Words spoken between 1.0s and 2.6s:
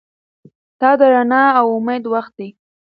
رڼا او امید وخت دی.